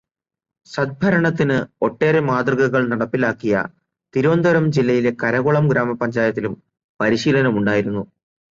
[0.67, 3.53] സദ്ഭരണത്തിന് ഒട്ടേറെ മാതൃകകൾ നടപ്പിലാക്കിയ
[4.13, 6.55] തിരുവനന്തപുരം ജില്ലയിലെ കരകുളം ഗ്രാമപഞ്ചായത്തിലും
[6.99, 8.05] പരിശീലനം ഉണ്ടായിരുന്നു.